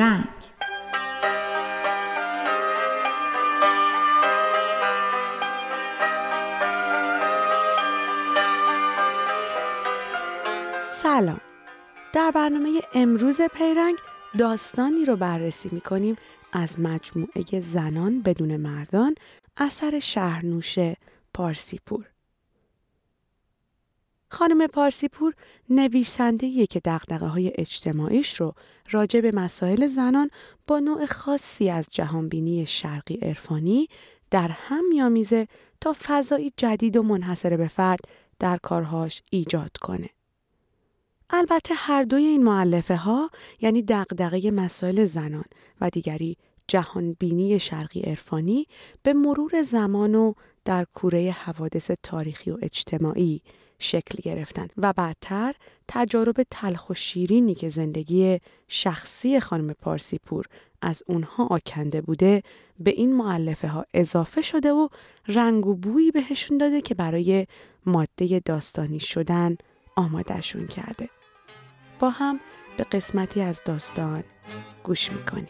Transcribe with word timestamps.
پیرنگ 0.00 0.28
سلام. 10.92 11.40
در 12.12 12.30
برنامه 12.30 12.80
امروز 12.94 13.40
پیرنگ 13.40 13.96
داستانی 14.38 15.04
رو 15.04 15.16
بررسی 15.16 15.68
می 15.72 15.80
کنیم 15.80 16.16
از 16.52 16.80
مجموعه 16.80 17.60
زنان 17.60 18.22
بدون 18.22 18.56
مردان 18.56 19.14
اثر 19.56 19.98
شهرنوش 19.98 20.78
پارسیپور. 21.34 22.09
خانم 24.30 24.66
پارسیپور 24.66 25.34
نویسنده 25.70 26.66
که 26.66 26.80
دقدقه 26.80 27.26
های 27.26 27.52
اجتماعیش 27.54 28.40
رو 28.40 28.54
راجع 28.90 29.20
به 29.20 29.32
مسائل 29.32 29.86
زنان 29.86 30.30
با 30.66 30.78
نوع 30.78 31.06
خاصی 31.06 31.70
از 31.70 31.86
جهانبینی 31.90 32.66
شرقی 32.66 33.14
عرفانی 33.14 33.88
در 34.30 34.48
هم 34.48 34.88
میامیزه 34.88 35.48
تا 35.80 35.94
فضایی 36.02 36.52
جدید 36.56 36.96
و 36.96 37.02
منحصر 37.02 37.56
به 37.56 37.68
فرد 37.68 38.00
در 38.38 38.58
کارهاش 38.62 39.22
ایجاد 39.30 39.76
کنه. 39.80 40.10
البته 41.30 41.74
هر 41.74 42.02
دوی 42.02 42.24
این 42.24 42.42
معلفه 42.42 42.96
ها 42.96 43.30
یعنی 43.60 43.82
دقدقه 43.82 44.50
مسائل 44.50 45.04
زنان 45.04 45.44
و 45.80 45.90
دیگری 45.90 46.36
جهانبینی 46.68 47.58
شرقی 47.58 48.00
عرفانی 48.00 48.66
به 49.02 49.12
مرور 49.12 49.62
زمان 49.62 50.14
و 50.14 50.34
در 50.64 50.86
کوره 50.94 51.30
حوادث 51.30 51.90
تاریخی 52.02 52.50
و 52.50 52.58
اجتماعی 52.62 53.42
شکل 53.80 54.18
گرفتن 54.22 54.68
و 54.76 54.92
بعدتر 54.92 55.54
تجارب 55.88 56.36
تلخ 56.50 56.90
و 56.90 56.94
شیرینی 56.94 57.54
که 57.54 57.68
زندگی 57.68 58.40
شخصی 58.68 59.40
خانم 59.40 59.72
پارسیپور 59.72 60.44
از 60.82 61.02
اونها 61.06 61.46
آکنده 61.46 62.00
بوده 62.00 62.42
به 62.78 62.90
این 62.90 63.16
معلفه 63.16 63.68
ها 63.68 63.86
اضافه 63.94 64.42
شده 64.42 64.72
و 64.72 64.88
رنگ 65.28 65.66
و 65.66 65.74
بویی 65.74 66.10
بهشون 66.10 66.58
داده 66.58 66.80
که 66.80 66.94
برای 66.94 67.46
ماده 67.86 68.40
داستانی 68.44 69.00
شدن 69.00 69.56
آمادهشون 69.96 70.66
کرده. 70.66 71.08
با 72.00 72.10
هم 72.10 72.40
به 72.76 72.84
قسمتی 72.84 73.40
از 73.40 73.62
داستان 73.64 74.24
گوش 74.84 75.12
می‌کنیم. 75.12 75.48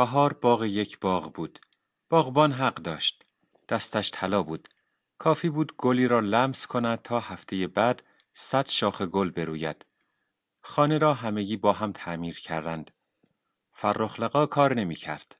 بهار 0.00 0.32
باغ 0.32 0.64
یک 0.64 1.00
باغ 1.00 1.32
بود. 1.32 1.58
باغبان 2.10 2.52
حق 2.52 2.74
داشت. 2.74 3.24
دستش 3.68 4.10
طلا 4.10 4.42
بود. 4.42 4.68
کافی 5.18 5.48
بود 5.48 5.76
گلی 5.76 6.08
را 6.08 6.20
لمس 6.20 6.66
کند 6.66 7.02
تا 7.02 7.20
هفته 7.20 7.66
بعد 7.66 8.02
صد 8.34 8.68
شاخ 8.68 9.02
گل 9.02 9.30
بروید. 9.30 9.84
خانه 10.62 10.98
را 10.98 11.14
همگی 11.14 11.56
با 11.56 11.72
هم 11.72 11.92
تعمیر 11.92 12.38
کردند. 12.38 12.90
فرخلقا 13.72 14.46
کار 14.46 14.74
نمی 14.74 14.94
کرد. 14.94 15.36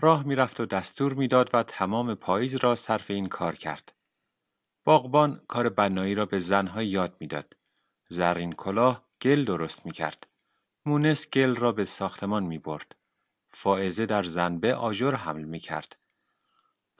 راه 0.00 0.26
می‌رفت 0.26 0.60
و 0.60 0.66
دستور 0.66 1.14
می‌داد 1.14 1.50
و 1.52 1.62
تمام 1.62 2.14
پاییز 2.14 2.56
را 2.56 2.74
صرف 2.74 3.10
این 3.10 3.26
کار 3.26 3.54
کرد. 3.56 3.92
باغبان 4.84 5.40
کار 5.48 5.68
بنایی 5.68 6.14
را 6.14 6.26
به 6.26 6.38
زنها 6.38 6.82
یاد 6.82 7.16
می‌داد. 7.20 7.56
زرین 8.08 8.52
کلاه 8.52 9.04
گل 9.22 9.44
درست 9.44 9.86
می 9.86 9.92
کرد. 9.92 10.26
مونس 10.86 11.30
گل 11.30 11.56
را 11.56 11.72
به 11.72 11.84
ساختمان 11.84 12.42
می 12.42 12.58
برد. 12.58 12.94
فائزه 13.54 14.06
در 14.06 14.22
زنبه 14.22 14.74
آجر 14.74 15.14
حمل 15.14 15.44
می 15.44 15.58
کرد. 15.58 15.96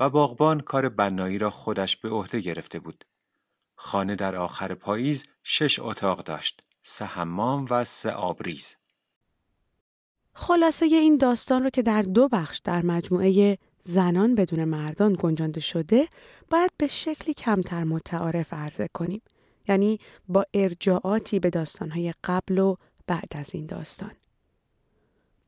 و 0.00 0.10
باغبان 0.10 0.60
کار 0.60 0.88
بنایی 0.88 1.38
را 1.38 1.50
خودش 1.50 1.96
به 1.96 2.08
عهده 2.10 2.40
گرفته 2.40 2.78
بود. 2.78 3.04
خانه 3.74 4.16
در 4.16 4.36
آخر 4.36 4.74
پاییز 4.74 5.24
شش 5.42 5.78
اتاق 5.78 6.24
داشت. 6.24 6.62
سه 6.82 7.04
حمام 7.04 7.66
و 7.70 7.84
سه 7.84 8.10
آبریز. 8.10 8.76
خلاصه 10.32 10.86
این 10.86 11.16
داستان 11.16 11.62
رو 11.62 11.70
که 11.70 11.82
در 11.82 12.02
دو 12.02 12.28
بخش 12.28 12.58
در 12.58 12.82
مجموعه 12.86 13.58
زنان 13.82 14.34
بدون 14.34 14.64
مردان 14.64 15.16
گنجانده 15.20 15.60
شده 15.60 16.08
باید 16.50 16.70
به 16.78 16.86
شکلی 16.86 17.34
کمتر 17.34 17.84
متعارف 17.84 18.52
عرضه 18.52 18.88
کنیم. 18.88 19.22
یعنی 19.68 19.98
با 20.28 20.46
ارجاعاتی 20.54 21.38
به 21.38 21.50
داستانهای 21.50 22.14
قبل 22.24 22.58
و 22.58 22.76
بعد 23.06 23.32
از 23.34 23.54
این 23.54 23.66
داستان. 23.66 24.12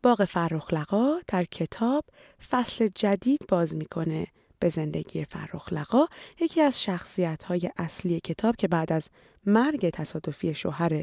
باغ 0.07 0.25
فرخلقا 0.25 1.19
در 1.29 1.45
کتاب 1.45 2.05
فصل 2.51 2.89
جدید 2.95 3.41
باز 3.49 3.77
می‌کنه 3.77 4.27
به 4.59 4.69
زندگی 4.69 5.25
فرخلقا 5.25 6.07
یکی 6.41 6.61
از 6.61 6.83
شخصیت 6.83 7.43
های 7.43 7.71
اصلی 7.77 8.21
کتاب 8.21 8.57
که 8.57 8.69
بعد 8.69 8.93
از 8.93 9.09
مرگ 9.47 9.91
تصادفی 9.91 10.55
شوهر 10.55 11.03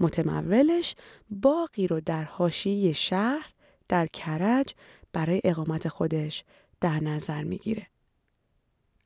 متمولش 0.00 0.94
باقی 1.30 1.86
رو 1.86 2.00
در 2.00 2.24
حاشیه 2.24 2.92
شهر 2.92 3.52
در 3.88 4.06
کرج 4.06 4.74
برای 5.12 5.40
اقامت 5.44 5.88
خودش 5.88 6.44
در 6.80 7.00
نظر 7.00 7.42
می‌گیره. 7.42 7.86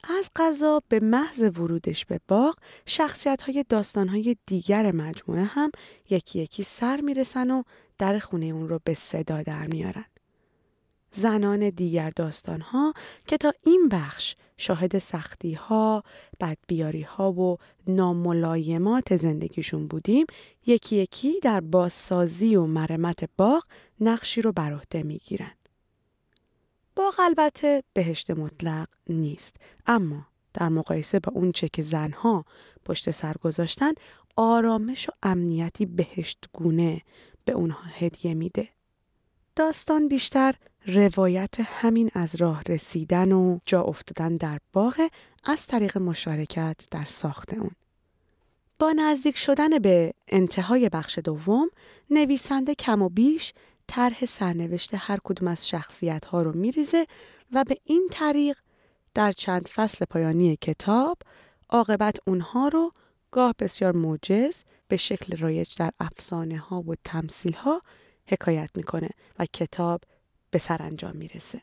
از 0.04 0.30
قضا 0.36 0.82
به 0.88 1.00
محض 1.00 1.40
ورودش 1.40 2.04
به 2.06 2.20
باغ 2.28 2.56
شخصیت 2.86 3.42
های 3.42 3.64
داستان 3.68 4.08
های 4.08 4.36
دیگر 4.46 4.92
مجموعه 4.92 5.44
هم 5.44 5.70
یکی 6.10 6.38
یکی 6.38 6.62
سر 6.62 7.00
می‌رسن 7.00 7.50
و 7.50 7.62
در 7.98 8.18
خونه 8.18 8.46
اون 8.46 8.68
رو 8.68 8.80
به 8.84 8.94
صدا 8.94 9.42
در 9.42 9.66
میارن. 9.66 10.04
زنان 11.12 11.70
دیگر 11.70 12.10
داستان 12.10 12.60
ها 12.60 12.94
که 13.26 13.36
تا 13.36 13.52
این 13.62 13.88
بخش 13.92 14.36
شاهد 14.56 14.98
سختی 14.98 15.54
ها، 15.54 16.02
بدبیاری 16.40 17.02
ها 17.02 17.32
و 17.32 17.58
ناملایمات 17.86 19.16
زندگیشون 19.16 19.86
بودیم 19.86 20.26
یکی 20.66 20.96
یکی 20.96 21.40
در 21.40 21.60
بازسازی 21.60 22.56
و 22.56 22.66
مرمت 22.66 23.24
باغ 23.36 23.64
نقشی 24.00 24.42
رو 24.42 24.52
بر 24.52 24.72
عهده 24.72 25.02
می‌گیرن. 25.02 25.52
باغ 26.96 27.14
البته 27.18 27.82
بهشت 27.92 28.30
مطلق 28.30 28.88
نیست 29.08 29.56
اما 29.86 30.26
در 30.54 30.68
مقایسه 30.68 31.20
با 31.20 31.32
اونچه 31.34 31.68
که 31.68 31.82
زنها 31.82 32.44
پشت 32.84 33.10
سر 33.10 33.34
گذاشتن 33.42 33.92
آرامش 34.36 35.08
و 35.08 35.12
امنیتی 35.22 35.86
بهشتگونه 35.86 37.02
به 37.44 37.52
اونها 37.52 37.82
هدیه 37.84 38.34
میده. 38.34 38.68
داستان 39.56 40.08
بیشتر 40.08 40.54
روایت 40.86 41.54
همین 41.60 42.10
از 42.14 42.34
راه 42.34 42.62
رسیدن 42.68 43.32
و 43.32 43.58
جا 43.66 43.82
افتادن 43.82 44.36
در 44.36 44.58
باغ 44.72 45.08
از 45.44 45.66
طریق 45.66 45.98
مشارکت 45.98 46.76
در 46.90 47.04
ساخت 47.04 47.54
اون. 47.54 47.70
با 48.78 48.92
نزدیک 48.92 49.36
شدن 49.36 49.78
به 49.78 50.14
انتهای 50.28 50.88
بخش 50.88 51.18
دوم 51.18 51.70
نویسنده 52.10 52.74
کم 52.74 53.02
و 53.02 53.08
بیش 53.08 53.52
طرح 53.86 54.24
سرنوشت 54.24 54.90
هر 54.94 55.18
کدوم 55.24 55.48
از 55.48 55.68
شخصیت 55.68 56.24
ها 56.24 56.42
رو 56.42 56.52
میریزه 56.56 57.06
و 57.52 57.64
به 57.64 57.78
این 57.84 58.08
طریق 58.10 58.58
در 59.14 59.32
چند 59.32 59.68
فصل 59.68 60.04
پایانی 60.04 60.56
کتاب 60.56 61.18
عاقبت 61.70 62.16
اونها 62.26 62.68
رو 62.68 62.90
گاه 63.30 63.54
بسیار 63.58 63.92
موجز 63.92 64.62
به 64.88 64.96
شکل 64.96 65.36
رایج 65.36 65.74
در 65.76 65.90
افسانه 66.00 66.58
ها 66.58 66.80
و 66.80 66.94
تمثیل 67.04 67.52
ها 67.52 67.82
حکایت 68.26 68.70
می‌کنه 68.74 69.08
و 69.38 69.46
کتاب 69.52 70.00
به 70.50 70.58
سرانجام 70.58 71.16
می‌رسه. 71.16 71.62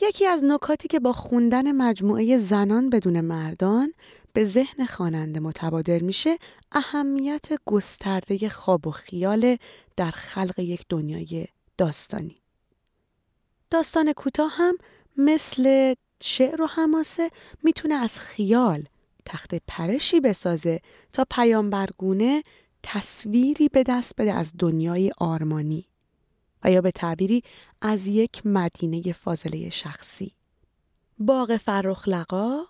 یکی 0.00 0.26
از 0.26 0.44
نکاتی 0.44 0.88
که 0.88 1.00
با 1.00 1.12
خوندن 1.12 1.72
مجموعه 1.72 2.38
زنان 2.38 2.90
بدون 2.90 3.20
مردان 3.20 3.92
به 4.32 4.44
ذهن 4.44 4.86
خواننده 4.86 5.40
متبادر 5.40 5.98
میشه 5.98 6.38
اهمیت 6.72 7.46
گسترده 7.64 8.48
خواب 8.48 8.86
و 8.86 8.90
خیال 8.90 9.56
در 9.96 10.10
خلق 10.10 10.58
یک 10.58 10.84
دنیای 10.88 11.46
داستانی. 11.78 12.36
داستان 13.70 14.12
کوتاه 14.12 14.52
هم 14.54 14.78
مثل 15.16 15.94
شعر 16.22 16.62
و 16.62 16.66
حماسه 16.66 17.30
می‌تونه 17.62 17.94
از 17.94 18.18
خیال 18.18 18.84
تخت 19.26 19.54
پرشی 19.68 20.20
بسازه 20.20 20.80
تا 21.12 21.26
پیامبرگونه 21.30 22.42
تصویری 22.82 23.68
به 23.68 23.82
دست 23.82 24.12
بده 24.16 24.32
از 24.32 24.52
دنیای 24.58 25.12
آرمانی 25.18 25.86
و 26.64 26.70
یا 26.70 26.80
به 26.80 26.90
تعبیری 26.90 27.42
از 27.80 28.06
یک 28.06 28.46
مدینه 28.46 29.12
فاضله 29.12 29.70
شخصی. 29.70 30.32
باغ 31.18 31.56
فرخلقا 31.56 32.60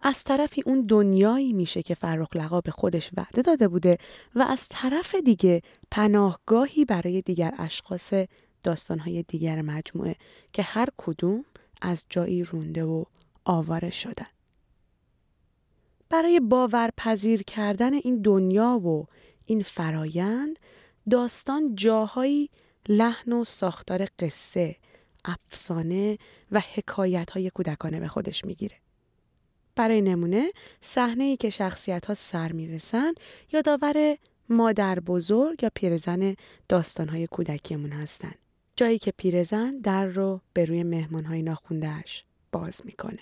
از 0.00 0.24
طرفی 0.24 0.62
اون 0.66 0.86
دنیایی 0.86 1.52
میشه 1.52 1.82
که 1.82 1.94
فرخلقا 1.94 2.60
به 2.60 2.70
خودش 2.70 3.10
وعده 3.16 3.42
داده 3.42 3.68
بوده 3.68 3.98
و 4.34 4.42
از 4.42 4.68
طرف 4.68 5.14
دیگه 5.14 5.62
پناهگاهی 5.90 6.84
برای 6.84 7.22
دیگر 7.22 7.54
اشخاص 7.58 8.12
داستانهای 8.62 9.22
دیگر 9.22 9.62
مجموعه 9.62 10.16
که 10.52 10.62
هر 10.62 10.88
کدوم 10.96 11.44
از 11.82 12.04
جایی 12.10 12.44
رونده 12.44 12.84
و 12.84 13.04
آواره 13.44 13.90
شدن. 13.90 14.33
برای 16.14 16.40
باورپذیر 16.40 17.42
کردن 17.42 17.94
این 17.94 18.22
دنیا 18.22 18.78
و 18.78 19.06
این 19.44 19.62
فرایند 19.62 20.58
داستان 21.10 21.74
جاهایی 21.74 22.50
لحن 22.88 23.32
و 23.32 23.44
ساختار 23.44 24.06
قصه، 24.18 24.76
افسانه 25.24 26.18
و 26.50 26.60
حکایت 26.74 27.30
های 27.30 27.50
کودکانه 27.50 28.00
به 28.00 28.08
خودش 28.08 28.44
می‌گیره. 28.44 28.76
برای 29.76 30.00
نمونه 30.00 30.52
صحنه 30.80 31.24
ای 31.24 31.36
که 31.36 31.50
شخصیت 31.50 32.06
ها 32.06 32.14
سر 32.14 32.52
می‌رسن 32.52 33.12
یادآور 33.52 34.16
مادر 34.48 35.00
بزرگ 35.00 35.62
یا 35.62 35.70
پیرزن 35.74 36.34
داستان 36.68 37.08
های 37.08 37.26
کودکیمون 37.26 37.92
هستن. 37.92 38.34
جایی 38.76 38.98
که 38.98 39.12
پیرزن 39.16 39.78
در 39.78 40.06
رو 40.06 40.40
به 40.52 40.64
روی 40.64 40.82
مهمان 40.82 41.24
های 41.24 41.42
ناخوندهش 41.42 42.24
باز 42.52 42.82
می‌کنه. 42.84 43.20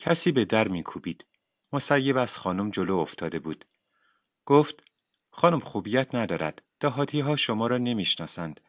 کسی 0.00 0.32
به 0.32 0.44
در 0.44 0.68
میکوبید. 0.68 1.24
مسیب 1.72 2.16
از 2.16 2.36
خانم 2.36 2.70
جلو 2.70 2.96
افتاده 2.96 3.38
بود. 3.38 3.64
گفت 4.46 4.84
خانم 5.30 5.60
خوبیت 5.60 6.14
ندارد. 6.14 6.62
دهاتی 6.80 7.20
ها 7.20 7.36
شما 7.36 7.66
را 7.66 7.78
نمی‌شناسند. 7.78 8.60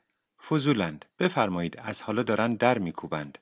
فضولند. 0.48 1.06
بفرمایید 1.20 1.80
از 1.80 2.02
حالا 2.02 2.24
دارند 2.24 2.58
در 2.58 2.78
میکوبند. 2.78 3.38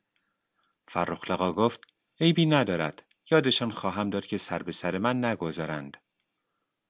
فرخلقا 0.88 1.54
گفت 1.54 1.80
عیبی 2.20 2.46
ندارد. 2.46 3.04
یادشان 3.32 3.72
خواهم 3.72 4.10
داد 4.10 4.26
که 4.26 4.38
سر 4.38 4.64
به 4.64 4.72
سر 4.72 4.98
من 4.98 5.26
نگذارند. 5.26 5.98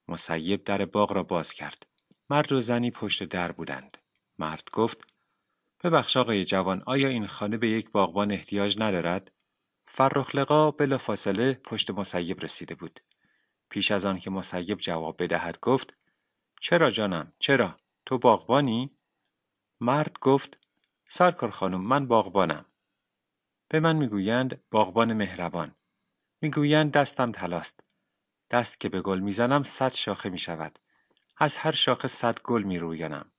مسیب 0.08 0.64
در 0.64 0.86
باغ 0.86 1.12
را 1.12 1.24
باز 1.24 1.54
کرد. 1.54 1.86
مرد 2.30 2.52
و 2.52 2.62
زنی 2.62 2.92
پشت 2.92 3.24
در 3.24 3.52
بودند. 3.52 3.98
مرد 4.40 4.70
گفت 4.74 4.98
ببخش 5.84 6.18
آقای 6.18 6.46
جوان 6.46 6.84
آیا 6.86 7.08
این 7.08 7.28
خانه 7.28 7.58
به 7.58 7.70
یک 7.70 7.92
باغبان 7.92 8.32
احتیاج 8.32 8.80
ندارد؟ 8.80 9.32
فرخلقا 10.00 10.72
بلا 10.72 10.98
فاصله 10.98 11.54
پشت 11.54 11.92
مسیب 11.92 12.40
رسیده 12.40 12.76
بود. 12.76 13.00
پیش 13.70 13.92
از 13.92 14.06
آن 14.06 14.20
که 14.20 14.30
مسیب 14.30 14.78
جواب 14.78 15.24
بدهد 15.24 15.60
گفت 15.60 15.94
چرا 16.62 16.92
جانم 16.92 17.34
چرا 17.40 17.76
تو 18.06 18.18
باغبانی؟ 18.18 18.92
مرد 19.82 20.20
گفت 20.22 20.58
سرکار 21.10 21.50
خانم 21.50 21.82
من 21.82 22.08
باغبانم. 22.08 22.66
به 23.70 23.80
من 23.80 23.96
می‌گویند 23.96 24.62
باغبان 24.72 25.14
مهربان. 25.14 25.76
می‌گویند 26.42 26.92
دستم 26.92 27.32
تلاست. 27.32 27.80
دست 28.52 28.80
که 28.80 28.90
به 28.90 29.02
گل 29.02 29.20
می‌زنم 29.20 29.64
صد 29.64 29.94
شاخه 29.94 30.30
می‌شود. 30.30 30.80
از 31.38 31.58
هر 31.58 31.72
شاخه 31.72 32.08
صد 32.08 32.40
گل 32.44 32.64
میرویانم. 32.64 33.32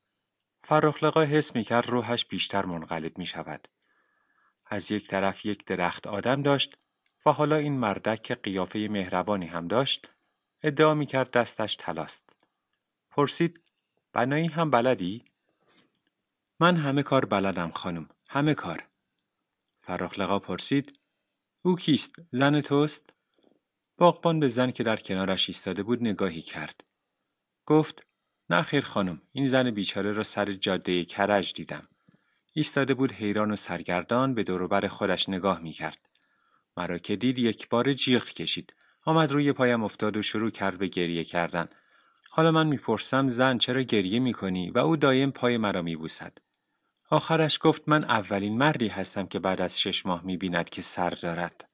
فرخلقا 0.64 1.22
حس 1.22 1.56
می‌کرد 1.56 1.86
روحش 1.86 2.26
بیشتر 2.26 2.66
منقلب 2.66 3.18
می 3.18 3.26
شود. 3.26 3.68
از 4.70 4.93
یک 4.93 5.08
طرف 5.08 5.46
یک 5.46 5.64
درخت 5.64 6.06
آدم 6.06 6.43
داشت 6.43 6.76
و 7.26 7.32
حالا 7.32 7.56
این 7.56 7.78
مردک 7.78 8.22
که 8.22 8.34
قیافه 8.34 8.88
مهربانی 8.90 9.46
هم 9.46 9.69
داشت 9.69 10.08
ادعا 10.62 10.94
می‌کرد 10.94 11.31
دستش 11.31 11.76
تلاست. 11.76 12.31
پرسید 13.11 13.61
بنایی 14.12 14.46
هم 14.46 14.70
بلدی؟ 14.70 15.25
من 16.61 16.76
همه 16.76 17.02
کار 17.02 17.25
بلدم 17.25 17.70
خانم. 17.70 18.08
همه 18.28 18.55
کار. 18.55 18.87
فرخلقا 19.81 20.38
پرسید 20.38 20.99
او 21.62 21.76
کیست؟ 21.76 22.14
زن 22.32 22.61
توست؟ 22.61 23.12
باغبان 23.99 24.40
به 24.40 24.49
زن 24.49 24.70
که 24.70 24.82
در 24.82 24.96
کنارش 24.96 25.49
ایستاده 25.49 25.82
بود 25.82 26.00
نگاهی 26.00 26.43
کرد. 26.43 26.84
گفت 27.66 28.06
نه 28.50 28.62
خیر 28.62 28.84
خانم 28.84 29.23
این 29.32 29.46
زن 29.46 29.70
بیچاره 29.70 30.12
را 30.12 30.23
سر 30.23 30.52
جاده 30.52 31.05
کرج 31.05 31.55
دیدم. 31.55 31.88
ایستاده 32.60 32.94
بود 32.94 33.12
حیران 33.12 33.50
و 33.50 33.56
سرگردان 33.56 34.34
به 34.34 34.42
دوروبر 34.42 34.88
خودش 34.88 35.28
نگاه 35.28 35.60
می 35.60 35.72
کرد. 35.72 35.98
مرا 36.76 36.98
که 36.98 37.16
دید 37.16 37.38
یک 37.38 37.68
بار 37.68 37.92
جیغ 37.92 38.24
کشید. 38.24 38.74
آمد 39.04 39.32
روی 39.32 39.52
پایم 39.52 39.84
افتاد 39.84 40.16
و 40.16 40.22
شروع 40.22 40.50
کرد 40.50 40.78
به 40.78 40.86
گریه 40.86 41.24
کردن. 41.24 41.68
حالا 42.30 42.50
من 42.50 42.66
می‌پرسم 42.66 43.28
زن 43.28 43.58
چرا 43.58 43.82
گریه 43.82 44.18
می‌کنی 44.18 44.70
و 44.70 44.78
او 44.78 44.96
دایم 44.96 45.30
پای 45.30 45.56
مرا 45.56 45.82
میبوسد. 45.82 46.38
آخرش 47.10 47.58
گفت 47.62 47.82
من 47.86 48.04
اولین 48.04 48.58
مردی 48.58 48.88
هستم 48.88 49.26
که 49.26 49.38
بعد 49.38 49.60
از 49.60 49.80
شش 49.80 50.06
ماه 50.06 50.24
می‌بیند 50.24 50.70
که 50.70 50.82
سر 50.82 51.10
دارد. 51.10 51.69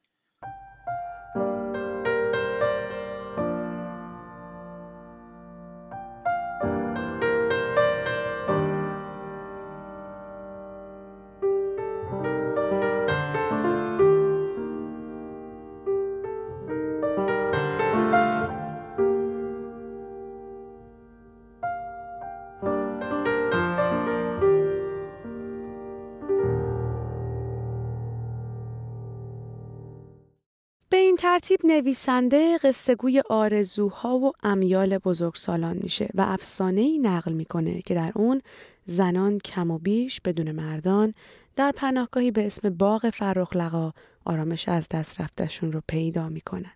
ترتیب 31.16 31.60
نویسنده 31.64 32.58
قصهگوی 32.58 33.22
آرزوها 33.30 34.18
و 34.18 34.32
امیال 34.42 34.98
بزرگسالان 34.98 35.78
میشه 35.82 36.08
و 36.14 36.20
افسانه 36.20 36.80
ای 36.80 36.98
نقل 36.98 37.32
می‌کنه 37.32 37.82
که 37.82 37.94
در 37.94 38.12
اون 38.14 38.42
زنان 38.84 39.38
کم 39.38 39.70
و 39.70 39.78
بیش 39.78 40.20
بدون 40.20 40.52
مردان 40.52 41.14
در 41.56 41.72
پناهگاهی 41.76 42.30
به 42.30 42.46
اسم 42.46 42.70
باغ 42.70 43.10
فرخلقا 43.10 43.92
آرامش 44.24 44.68
از 44.68 44.88
دست 44.88 45.20
رفتشون 45.20 45.72
رو 45.72 45.82
پیدا 45.88 46.28
می‌کنن. 46.28 46.72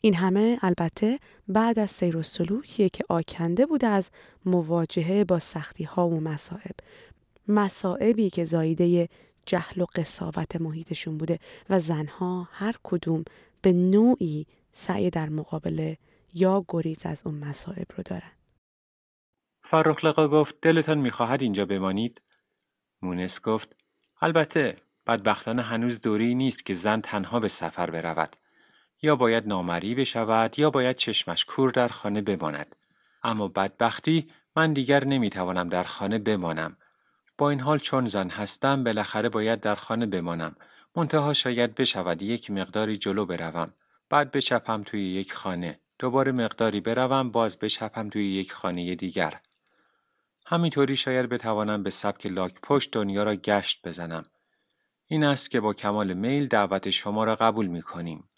این 0.00 0.14
همه 0.14 0.58
البته 0.62 1.18
بعد 1.48 1.78
از 1.78 1.90
سیر 1.90 2.16
و 2.16 2.22
سلوکیه 2.22 2.88
که 2.88 3.04
آکنده 3.08 3.66
بود 3.66 3.84
از 3.84 4.10
مواجهه 4.44 5.24
با 5.24 5.38
سختی 5.38 5.84
ها 5.84 6.08
و 6.08 6.20
مصائب. 6.20 6.74
مصائبی 7.48 8.30
که 8.30 8.44
زایده 8.44 9.08
جهل 9.46 9.80
و 9.80 9.86
قصاوت 9.94 10.56
محیطشون 10.56 11.18
بوده 11.18 11.38
و 11.70 11.80
زنها 11.80 12.48
هر 12.52 12.74
کدوم 12.82 13.24
به 13.62 13.72
نوعی 13.72 14.46
سعی 14.72 15.10
در 15.10 15.28
مقابله 15.28 15.98
یا 16.34 16.64
گریز 16.68 17.06
از 17.06 17.22
اون 17.26 17.34
مصائب 17.34 17.86
رو 17.96 18.02
دارن. 18.02 18.32
فرخلقا 19.62 20.28
گفت 20.28 20.54
دلتان 20.62 20.98
می‌خواهد 20.98 21.42
اینجا 21.42 21.64
بمانید؟ 21.64 22.22
مونس 23.02 23.40
گفت 23.40 23.76
البته 24.20 24.76
بدبختانه 25.06 25.62
هنوز 25.62 26.00
دوری 26.00 26.34
نیست 26.34 26.66
که 26.66 26.74
زن 26.74 27.00
تنها 27.00 27.40
به 27.40 27.48
سفر 27.48 27.90
برود. 27.90 28.36
یا 29.02 29.16
باید 29.16 29.46
نامری 29.46 29.94
بشود 29.94 30.58
یا 30.58 30.70
باید 30.70 30.96
چشمش 30.96 31.44
کور 31.44 31.70
در 31.70 31.88
خانه 31.88 32.20
بماند. 32.22 32.76
اما 33.22 33.48
بدبختی 33.48 34.30
من 34.56 34.72
دیگر 34.72 35.04
نمی‌توانم 35.04 35.68
در 35.68 35.84
خانه 35.84 36.18
بمانم 36.18 36.76
با 37.38 37.50
این 37.50 37.60
حال 37.60 37.78
چون 37.78 38.08
زن 38.08 38.28
هستم 38.28 38.84
بالاخره 38.84 39.28
باید 39.28 39.60
در 39.60 39.74
خانه 39.74 40.06
بمانم. 40.06 40.56
منتها 40.96 41.32
شاید 41.32 41.74
بشود 41.74 42.22
یک 42.22 42.50
مقداری 42.50 42.98
جلو 42.98 43.26
بروم. 43.26 43.72
بعد 44.10 44.30
بچپم 44.30 44.82
توی 44.82 45.12
یک 45.12 45.32
خانه. 45.32 45.80
دوباره 45.98 46.32
مقداری 46.32 46.80
بروم 46.80 47.30
باز 47.30 47.58
بچپم 47.58 48.08
توی 48.08 48.32
یک 48.32 48.52
خانه 48.52 48.94
دیگر. 48.94 49.40
همینطوری 50.46 50.96
شاید 50.96 51.28
بتوانم 51.28 51.82
به 51.82 51.90
سبک 51.90 52.26
لاک 52.26 52.54
پشت 52.62 52.90
دنیا 52.90 53.22
را 53.22 53.34
گشت 53.34 53.88
بزنم. 53.88 54.24
این 55.06 55.24
است 55.24 55.50
که 55.50 55.60
با 55.60 55.74
کمال 55.74 56.12
میل 56.12 56.46
دعوت 56.46 56.90
شما 56.90 57.24
را 57.24 57.36
قبول 57.36 57.66
می 57.66 57.82
کنیم. 57.82 58.28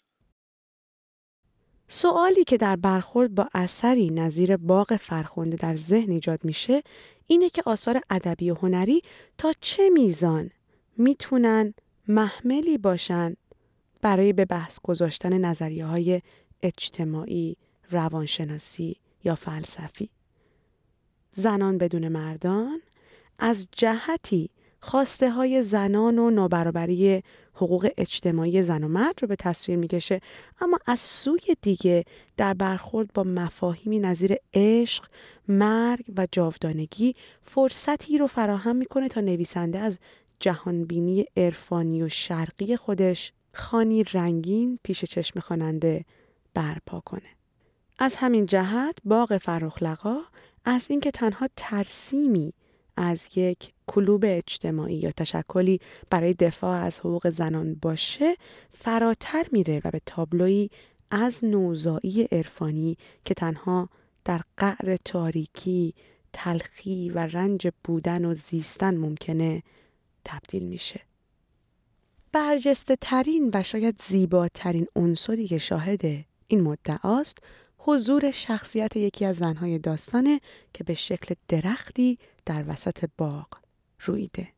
سوالی 1.87 2.43
که 2.43 2.57
در 2.57 2.75
برخورد 2.75 3.35
با 3.35 3.49
اثری 3.53 4.09
نظیر 4.09 4.57
باغ 4.57 4.95
فرخنده 4.95 5.55
در 5.55 5.75
ذهن 5.75 6.11
ایجاد 6.11 6.45
میشه 6.45 6.83
اینه 7.27 7.49
که 7.49 7.63
آثار 7.65 8.01
ادبی 8.09 8.51
و 8.51 8.55
هنری 8.55 9.01
تا 9.37 9.53
چه 9.61 9.89
میزان 9.89 10.49
می‌تونن 10.97 11.73
محملی 12.07 12.77
باشن 12.77 13.35
برای 14.01 14.33
به 14.33 14.45
بحث 14.45 14.79
گذاشتن 14.83 15.37
نظریه 15.37 15.85
های 15.85 16.21
اجتماعی، 16.61 17.57
روانشناسی 17.91 18.95
یا 19.23 19.35
فلسفی. 19.35 20.09
زنان 21.31 21.77
بدون 21.77 22.07
مردان 22.07 22.81
از 23.39 23.67
جهتی 23.71 24.49
خواسته 24.79 25.31
های 25.31 25.63
زنان 25.63 26.19
و 26.19 26.29
نابرابری 26.29 27.23
حقوق 27.53 27.89
اجتماعی 27.97 28.63
زن 28.63 28.83
و 28.83 28.87
مرد 28.87 29.21
رو 29.21 29.27
به 29.27 29.35
تصویر 29.35 29.77
می‌کشه 29.77 30.21
اما 30.61 30.77
از 30.85 30.99
سوی 30.99 31.55
دیگه 31.61 32.03
در 32.37 32.53
برخورد 32.53 33.13
با 33.13 33.23
مفاهیمی 33.23 33.99
نظیر 33.99 34.35
عشق، 34.53 35.05
مرگ 35.47 36.05
و 36.17 36.27
جاودانگی 36.31 37.15
فرصتی 37.41 38.17
رو 38.17 38.27
فراهم 38.27 38.75
می‌کنه 38.75 39.07
تا 39.07 39.21
نویسنده 39.21 39.79
از 39.79 39.99
جهانبینی 40.39 41.25
عرفانی 41.37 42.03
و 42.03 42.09
شرقی 42.09 42.75
خودش 42.75 43.33
خانی 43.53 44.03
رنگین 44.03 44.79
پیش 44.83 45.05
چشم 45.05 45.39
خواننده 45.39 46.05
برپا 46.53 46.99
کنه. 46.99 47.29
از 47.99 48.15
همین 48.15 48.45
جهت 48.45 48.97
باغ 49.05 49.37
فرخلقا 49.37 50.17
از 50.65 50.87
اینکه 50.89 51.11
تنها 51.11 51.47
ترسیمی 51.55 52.53
از 52.97 53.27
یک 53.35 53.73
کلوب 53.87 54.23
اجتماعی 54.27 54.95
یا 54.95 55.11
تشکلی 55.11 55.79
برای 56.09 56.33
دفاع 56.33 56.79
از 56.79 56.99
حقوق 56.99 57.29
زنان 57.29 57.77
باشه 57.81 58.35
فراتر 58.69 59.45
میره 59.51 59.81
و 59.85 59.91
به 59.91 60.01
تابلوی 60.05 60.69
از 61.11 61.45
نوزایی 61.45 62.23
عرفانی 62.31 62.97
که 63.25 63.33
تنها 63.33 63.89
در 64.25 64.41
قعر 64.57 64.95
تاریکی، 65.05 65.93
تلخی 66.33 67.09
و 67.09 67.19
رنج 67.19 67.67
بودن 67.83 68.25
و 68.25 68.33
زیستن 68.33 68.97
ممکنه 68.97 69.63
تبدیل 70.25 70.63
میشه. 70.63 71.01
برجسته 72.31 72.95
ترین 73.01 73.51
و 73.53 73.63
شاید 73.63 74.01
زیباترین 74.01 74.87
عنصری 74.95 75.47
که 75.47 75.57
شاهد 75.57 76.01
این 76.47 76.61
مدعاست 76.61 77.37
حضور 77.77 78.31
شخصیت 78.31 78.95
یکی 78.95 79.25
از 79.25 79.35
زنهای 79.35 79.79
داستانه 79.79 80.41
که 80.73 80.83
به 80.83 80.93
شکل 80.93 81.35
درختی 81.47 82.19
در 82.45 82.63
وسط 82.67 83.05
باغ 83.17 83.47
رویده. 83.99 84.53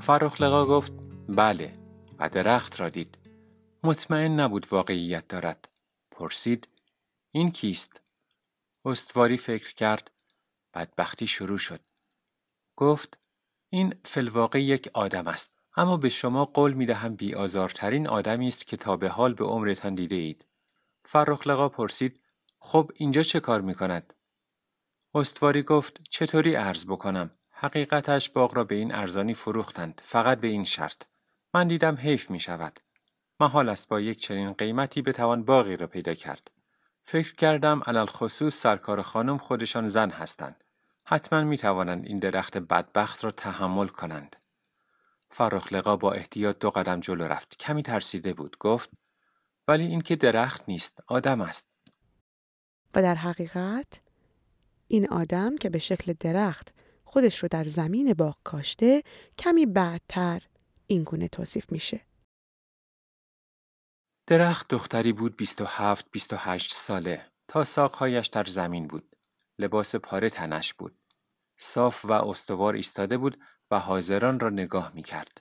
فرخ 0.00 0.40
لقا 0.42 0.66
گفت 0.66 0.92
بله 1.28 1.72
و 2.18 2.28
درخت 2.28 2.80
را 2.80 2.88
دید. 2.88 3.18
مطمئن 3.84 4.40
نبود 4.40 4.66
واقعیت 4.70 5.28
دارد. 5.28 5.68
پرسید 6.10 6.68
این 7.30 7.50
کیست؟ 7.50 8.00
استواری 8.84 9.36
فکر 9.36 9.74
کرد 9.74 10.10
بدبختی 10.74 11.26
شروع 11.26 11.58
شد. 11.58 11.80
گفت 12.76 13.18
این 13.74 13.94
فلواقع 14.04 14.62
یک 14.62 14.90
آدم 14.94 15.26
است. 15.26 15.58
اما 15.76 15.96
به 15.96 16.08
شما 16.08 16.44
قول 16.44 16.72
می 16.72 16.86
دهم 16.86 17.16
بی 17.16 17.34
آزارترین 17.34 18.08
آدمی 18.08 18.48
است 18.48 18.66
که 18.66 18.76
تا 18.76 18.96
به 18.96 19.08
حال 19.08 19.34
به 19.34 19.44
عمرتان 19.44 19.94
دیده 19.94 20.14
اید. 20.14 20.44
فرخ 21.04 21.46
لقا 21.46 21.68
پرسید 21.68 22.22
خب 22.58 22.90
اینجا 22.94 23.22
چه 23.22 23.40
کار 23.40 23.60
می 23.60 23.74
کند؟ 23.74 24.14
استواری 25.14 25.62
گفت 25.62 26.00
چطوری 26.10 26.54
عرض 26.54 26.86
بکنم؟ 26.86 27.30
حقیقتش 27.50 28.30
باغ 28.30 28.54
را 28.54 28.64
به 28.64 28.74
این 28.74 28.94
ارزانی 28.94 29.34
فروختند 29.34 30.00
فقط 30.04 30.40
به 30.40 30.48
این 30.48 30.64
شرط. 30.64 31.04
من 31.54 31.68
دیدم 31.68 31.96
حیف 31.96 32.30
می 32.30 32.40
شود. 32.40 32.80
محال 33.40 33.68
است 33.68 33.88
با 33.88 34.00
یک 34.00 34.20
چنین 34.20 34.52
قیمتی 34.52 35.02
بتوان 35.02 35.44
باقی 35.44 35.76
را 35.76 35.86
پیدا 35.86 36.14
کرد. 36.14 36.50
فکر 37.04 37.34
کردم 37.34 37.82
علال 37.86 38.06
خصوص 38.06 38.54
سرکار 38.54 39.02
خانم 39.02 39.38
خودشان 39.38 39.88
زن 39.88 40.10
هستند. 40.10 40.61
حتما 41.12 41.44
می 41.44 41.58
توانند 41.58 42.06
این 42.06 42.18
درخت 42.18 42.58
بدبخت 42.58 43.24
را 43.24 43.30
تحمل 43.30 43.86
کنند. 43.86 44.36
فرخ 45.30 45.72
لقا 45.72 45.96
با 45.96 46.12
احتیاط 46.12 46.58
دو 46.58 46.70
قدم 46.70 47.00
جلو 47.00 47.24
رفت. 47.24 47.56
کمی 47.56 47.82
ترسیده 47.82 48.32
بود. 48.34 48.56
گفت 48.58 48.90
ولی 49.68 49.86
این 49.86 50.00
که 50.00 50.16
درخت 50.16 50.68
نیست. 50.68 51.02
آدم 51.06 51.40
است. 51.40 51.66
و 52.94 53.02
در 53.02 53.14
حقیقت 53.14 54.00
این 54.88 55.08
آدم 55.08 55.56
که 55.56 55.70
به 55.70 55.78
شکل 55.78 56.12
درخت 56.20 56.74
خودش 57.04 57.38
رو 57.38 57.48
در 57.50 57.64
زمین 57.64 58.14
باغ 58.14 58.36
کاشته 58.44 59.02
کمی 59.38 59.66
بعدتر 59.66 60.42
این 60.86 61.02
گونه 61.02 61.28
توصیف 61.28 61.72
میشه. 61.72 62.00
درخت 64.26 64.68
دختری 64.68 65.12
بود 65.12 65.36
27 65.36 66.06
28 66.10 66.72
ساله 66.72 67.26
تا 67.48 67.64
ساقهایش 67.64 68.26
در 68.26 68.44
زمین 68.44 68.86
بود. 68.88 69.16
لباس 69.58 69.96
پاره 69.96 70.30
تنش 70.30 70.74
بود. 70.74 71.01
صاف 71.64 72.04
و 72.04 72.12
استوار 72.12 72.74
ایستاده 72.74 73.18
بود 73.18 73.40
و 73.70 73.78
حاضران 73.78 74.40
را 74.40 74.50
نگاه 74.50 74.92
می 74.94 75.02
کرد. 75.02 75.40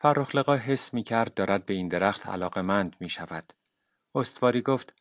فرخلقا 0.00 0.56
حس 0.56 0.94
می 0.94 1.02
کرد 1.02 1.34
دارد 1.34 1.66
به 1.66 1.74
این 1.74 1.88
درخت 1.88 2.26
علاقمند 2.26 2.96
می 3.00 3.08
شود. 3.08 3.52
استواری 4.14 4.62
گفت 4.62 4.94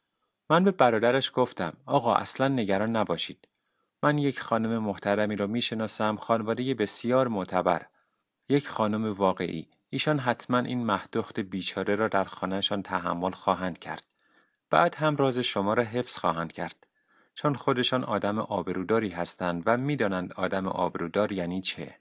من 0.49 0.63
به 0.63 0.71
برادرش 0.71 1.31
گفتم 1.35 1.73
آقا 1.85 2.15
اصلا 2.15 2.47
نگران 2.47 2.95
نباشید. 2.95 3.47
من 4.03 4.17
یک 4.17 4.39
خانم 4.39 4.77
محترمی 4.77 5.35
را 5.35 5.47
می 5.47 5.61
شناسم 5.61 6.15
خانواده 6.15 6.73
بسیار 6.73 7.27
معتبر. 7.27 7.85
یک 8.49 8.67
خانم 8.67 9.13
واقعی. 9.13 9.69
ایشان 9.89 10.19
حتما 10.19 10.59
این 10.59 10.85
مهدخت 10.85 11.39
بیچاره 11.39 11.95
را 11.95 12.07
در 12.07 12.23
خانهشان 12.23 12.83
تحمل 12.83 13.31
خواهند 13.31 13.79
کرد. 13.79 14.05
بعد 14.69 14.95
هم 14.95 15.15
راز 15.15 15.37
شما 15.37 15.73
را 15.73 15.83
حفظ 15.83 16.17
خواهند 16.17 16.51
کرد. 16.51 16.87
چون 17.35 17.55
خودشان 17.55 18.03
آدم 18.03 18.39
آبروداری 18.39 19.09
هستند 19.09 19.63
و 19.65 19.77
می‌دانند 19.77 20.33
آدم 20.33 20.67
آبرودار 20.67 21.31
یعنی 21.31 21.61
چه. 21.61 21.95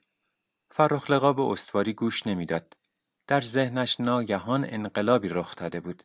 فرخلقا 0.71 1.33
به 1.33 1.41
استواری 1.41 1.93
گوش 1.93 2.27
نمی‌داد. 2.27 2.77
در 3.27 3.41
ذهنش 3.41 3.99
ناگهان 3.99 4.65
انقلابی 4.69 5.29
رخ 5.29 5.55
داده 5.55 5.79
بود. 5.79 6.03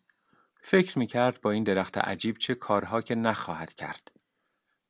فکر 0.60 0.98
می 0.98 1.06
کرد 1.06 1.40
با 1.40 1.50
این 1.50 1.64
درخت 1.64 1.98
عجیب 1.98 2.36
چه 2.38 2.54
کارها 2.54 3.02
که 3.02 3.14
نخواهد 3.14 3.74
کرد. 3.74 4.12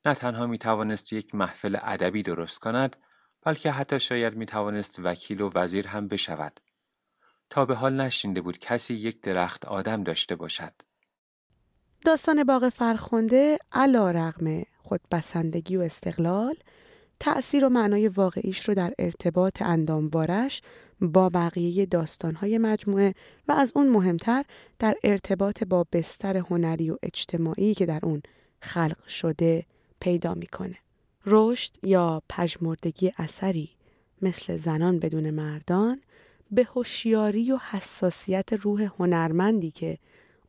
نه 0.04 0.14
تنها 0.14 0.46
می 0.46 0.58
توانست 0.58 1.12
یک 1.12 1.34
محفل 1.34 1.78
ادبی 1.82 2.22
درست 2.22 2.58
کند 2.58 2.96
بلکه 3.42 3.70
حتی 3.70 4.00
شاید 4.00 4.34
می 4.34 4.46
توانست 4.46 4.98
وکیل 4.98 5.40
و 5.40 5.50
وزیر 5.54 5.86
هم 5.86 6.08
بشود. 6.08 6.60
تا 7.50 7.66
به 7.66 7.74
حال 7.74 8.00
نشینده 8.00 8.40
بود 8.40 8.58
کسی 8.58 8.94
یک 8.94 9.20
درخت 9.20 9.64
آدم 9.64 10.02
داشته 10.02 10.36
باشد. 10.36 10.72
داستان 12.06 12.44
باغ 12.44 12.68
فرخنده 12.68 13.58
علا 13.72 14.10
رغم 14.10 14.62
خودبسندگی 14.78 15.76
و 15.76 15.80
استقلال 15.80 16.54
تأثیر 17.20 17.64
و 17.64 17.68
معنای 17.68 18.08
واقعیش 18.08 18.68
رو 18.68 18.74
در 18.74 18.92
ارتباط 18.98 19.62
انداموارش 19.62 20.62
با 21.00 21.28
بقیه 21.28 21.86
داستانهای 21.86 22.58
مجموعه 22.58 23.14
و 23.48 23.52
از 23.52 23.72
اون 23.74 23.88
مهمتر 23.88 24.44
در 24.78 24.96
ارتباط 25.04 25.64
با 25.64 25.86
بستر 25.92 26.36
هنری 26.36 26.90
و 26.90 26.96
اجتماعی 27.02 27.74
که 27.74 27.86
در 27.86 28.00
اون 28.02 28.22
خلق 28.60 29.06
شده 29.08 29.66
پیدا 30.00 30.34
می‌کنه. 30.34 30.76
رشد 31.26 31.72
یا 31.82 32.22
پژمردگی 32.28 33.12
اثری 33.18 33.70
مثل 34.22 34.56
زنان 34.56 34.98
بدون 34.98 35.30
مردان 35.30 36.00
به 36.50 36.64
هوشیاری 36.64 37.52
و 37.52 37.58
حساسیت 37.70 38.52
روح 38.52 38.90
هنرمندی 38.98 39.70
که 39.70 39.98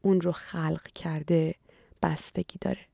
اون 0.01 0.21
رو 0.21 0.31
خلق 0.31 0.87
کرده 0.95 1.55
بستگی 2.03 2.57
داره. 2.61 2.85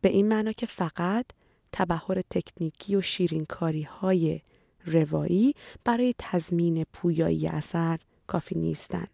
به 0.00 0.08
این 0.08 0.28
معنا 0.28 0.52
که 0.52 0.66
فقط 0.66 1.26
تبهر 1.72 2.22
تکنیکی 2.30 2.96
و 2.96 3.00
شیرینکاری 3.00 3.82
های 3.82 4.40
روایی 4.84 5.54
برای 5.84 6.14
تضمین 6.18 6.84
پویایی 6.84 7.48
اثر 7.48 7.98
کافی 8.26 8.54
نیستند. 8.54 9.10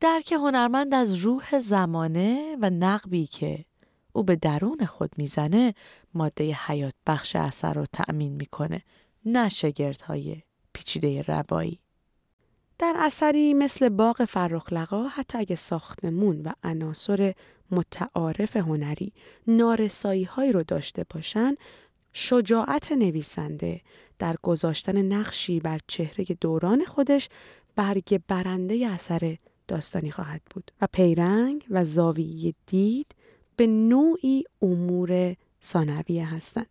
درک 0.00 0.32
هنرمند 0.32 0.94
از 0.94 1.16
روح 1.16 1.58
زمانه 1.58 2.56
و 2.60 2.70
نقبی 2.70 3.26
که 3.26 3.64
او 4.12 4.24
به 4.24 4.36
درون 4.36 4.86
خود 4.86 5.10
می‌زنه 5.16 5.74
ماده 6.14 6.52
حیات 6.52 6.94
بخش 7.06 7.36
اثر 7.36 7.72
رو 7.72 7.86
تأمین 7.92 8.32
می‌کنه 8.32 8.82
نه 9.24 9.50
های 10.04 10.42
پیچیده 10.72 11.22
روایی. 11.22 11.81
در 12.82 12.94
اثری 12.98 13.54
مثل 13.54 13.88
باغ 13.88 14.24
فرخلقا 14.24 15.08
حتی 15.08 15.38
اگه 15.38 15.56
ساختمون 15.56 16.42
و 16.42 16.52
عناصر 16.64 17.34
متعارف 17.70 18.56
هنری 18.56 19.12
نارسایی 19.46 20.24
هایی 20.24 20.52
رو 20.52 20.62
داشته 20.62 21.06
باشن 21.14 21.54
شجاعت 22.12 22.92
نویسنده 22.92 23.80
در 24.18 24.36
گذاشتن 24.42 25.02
نقشی 25.02 25.60
بر 25.60 25.80
چهره 25.86 26.24
دوران 26.40 26.84
خودش 26.84 27.28
برگ 27.76 28.20
برنده 28.28 28.86
اثر 28.86 29.36
داستانی 29.68 30.10
خواهد 30.10 30.42
بود 30.50 30.72
و 30.80 30.88
پیرنگ 30.92 31.66
و 31.70 31.84
زاویه 31.84 32.54
دید 32.66 33.14
به 33.56 33.66
نوعی 33.66 34.44
امور 34.62 35.36
ثانویه 35.62 36.34
هستند. 36.34 36.66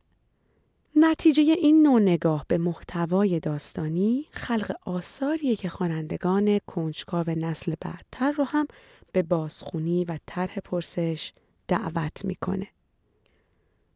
نتیجه 0.96 1.44
این 1.44 1.84
نوع 1.84 2.00
نگاه 2.00 2.46
به 2.48 2.58
محتوای 2.58 3.40
داستانی 3.40 4.26
خلق 4.32 4.76
آثاریه 4.86 5.56
که 5.56 5.70
خوانندگان 5.70 6.60
کنجکاو 6.60 7.30
نسل 7.30 7.76
بعدتر 7.82 8.32
رو 8.32 8.44
هم 8.44 8.68
به 9.12 9.22
بازخونی 9.22 10.06
و 10.06 10.20
طرح 10.26 10.60
پرسش 10.60 11.34
دعوت 11.68 12.26
می‌کنه. 12.26 12.68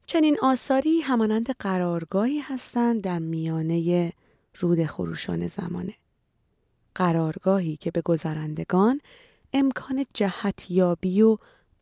چنین 0.05 0.37
آثاری 0.41 1.01
همانند 1.01 1.49
قرارگاهی 1.49 2.39
هستند 2.39 3.01
در 3.01 3.19
میانه 3.19 4.13
رود 4.55 4.85
خروشان 4.85 5.47
زمانه. 5.47 5.93
قرارگاهی 6.95 7.77
که 7.77 7.91
به 7.91 8.01
گذرندگان 8.01 9.01
امکان 9.53 10.05
جهتیابی 10.13 11.21
و 11.21 11.37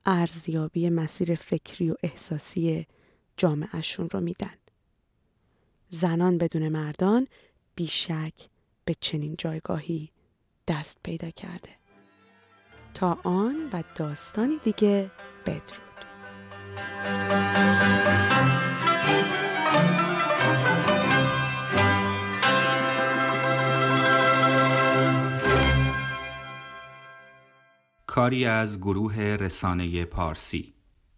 ارزیابی 0.06 0.90
مسیر 0.90 1.36
فکری 1.36 1.92
و 1.92 1.96
احساسی 2.04 2.88
جامعهشون 3.38 4.10
رو 4.10 4.22
میدن. 4.22 4.63
زنان 5.96 6.38
بدون 6.38 6.70
مردان 6.70 7.28
بیشک 7.76 8.34
به 8.86 8.94
چنین 9.00 9.36
جایگاهی 9.38 10.10
دست 10.68 10.98
پیدا 11.04 11.30
کرده. 11.30 11.70
تا 12.94 13.18
آن 13.24 13.56
و 13.74 13.84
داستانی 13.96 14.58
دیگه 14.64 15.12
بدرود. 15.46 16.06
کاری 28.08 28.46
از 28.46 28.80
گروه 28.80 29.20
رسانه 29.20 30.06
پارسی 30.06 30.74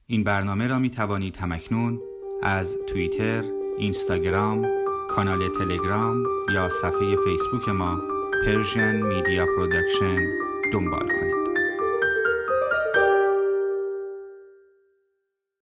این 0.08 0.24
برنامه 0.24 0.68
را 0.68 0.80
می 0.80 0.90
توانید 0.90 1.38
همکنون 1.38 2.02
از 2.44 2.78
توییتر، 2.88 3.55
اینستاگرام، 3.78 4.66
کانال 5.10 5.50
تلگرام 5.50 6.24
یا 6.54 6.70
صفحه 6.70 7.16
فیسبوک 7.16 7.70
ما 7.70 8.02
Persian 8.46 9.04
Media 9.12 9.46
Production 9.56 10.20
دنبال 10.74 11.08
کنید. 11.08 11.35